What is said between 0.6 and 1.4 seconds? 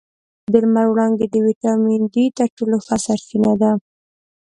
لمر وړانګې د